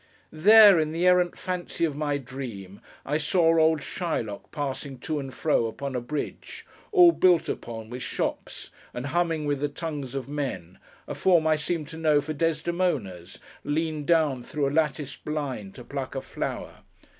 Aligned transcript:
There, 0.33 0.79
in 0.79 0.93
the 0.93 1.05
errant 1.05 1.37
fancy 1.37 1.85
of 1.85 1.95
my 1.95 2.17
dream, 2.17 2.81
I 3.05 3.17
saw 3.19 3.59
old 3.61 3.81
Shylock 3.81 4.51
passing 4.51 4.97
to 5.01 5.19
and 5.19 5.31
fro 5.31 5.67
upon 5.67 5.95
a 5.95 6.01
bridge, 6.01 6.65
all 6.91 7.11
built 7.11 7.47
upon 7.47 7.91
with 7.91 8.01
shops 8.01 8.71
and 8.95 9.05
humming 9.05 9.45
with 9.45 9.59
the 9.59 9.69
tongues 9.69 10.15
of 10.15 10.27
men; 10.27 10.79
a 11.07 11.13
form 11.13 11.45
I 11.45 11.55
seemed 11.55 11.87
to 11.89 11.97
know 11.99 12.19
for 12.19 12.33
Desdemona's, 12.33 13.37
leaned 13.63 14.07
down 14.07 14.41
through 14.43 14.67
a 14.69 14.73
latticed 14.73 15.23
blind 15.23 15.75
to 15.75 15.83
pluck 15.83 16.15
a 16.15 16.21
flower. 16.21 16.79